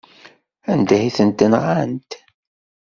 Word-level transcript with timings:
Anda 0.71 0.95
ay 0.97 1.09
ten-nɣant? 1.17 2.11